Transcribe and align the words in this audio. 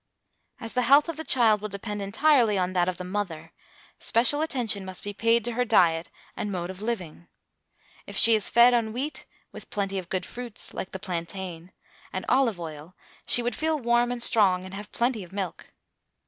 As 0.59 0.73
the 0.73 0.81
health 0.81 1.07
of 1.09 1.15
the 1.15 1.23
child 1.23 1.61
will 1.61 1.69
depend 1.69 2.01
entirely 2.01 2.57
on 2.57 2.73
that 2.73 2.89
of 2.89 2.97
the 2.97 3.03
mother, 3.03 3.53
special 3.99 4.41
attention 4.41 4.83
must 4.83 5.03
be 5.03 5.13
paid 5.13 5.45
to 5.45 5.51
her 5.51 5.63
diet 5.63 6.09
and 6.35 6.51
mode 6.51 6.71
of 6.71 6.81
living. 6.81 7.27
If 8.07 8.17
she 8.17 8.33
is 8.33 8.49
fed 8.49 8.73
on 8.73 8.93
wheat, 8.93 9.27
with 9.51 9.69
plenty 9.69 9.99
of 9.99 10.09
good 10.09 10.25
fruits 10.25 10.73
like 10.73 10.91
the 10.91 10.97
plantain, 10.97 11.71
and 12.11 12.25
olive 12.27 12.59
oil 12.59 12.95
she 13.27 13.43
would 13.43 13.55
feel 13.55 13.77
warm 13.77 14.11
and 14.11 14.23
strong, 14.23 14.65
and 14.65 14.73
have 14.73 14.91
plenty 14.91 15.23
of 15.23 15.31
milk. 15.31 15.71